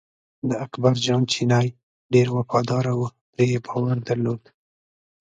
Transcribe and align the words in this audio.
د 0.49 0.51
اکبر 0.65 0.93
جان 1.05 1.21
چینی 1.33 1.67
ډېر 2.13 2.27
وفاداره 2.37 2.93
و 2.95 3.01
پرې 3.31 3.45
یې 3.51 3.59
باور 3.65 3.97
درلود. 4.07 4.41